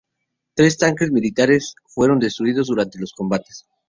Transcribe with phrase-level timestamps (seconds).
[0.55, 3.67] Tres tanques militares fueron destruidos durante los combates.